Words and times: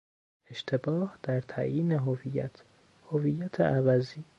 اشتباه 0.51 1.17
در 1.23 1.41
تعیین 1.41 1.91
هویت، 1.91 2.61
هویت 3.11 3.61
عوضی 3.61 4.23